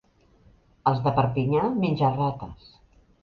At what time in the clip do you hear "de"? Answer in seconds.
1.07-1.13